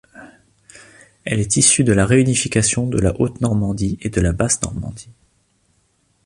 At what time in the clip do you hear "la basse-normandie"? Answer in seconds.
4.19-5.11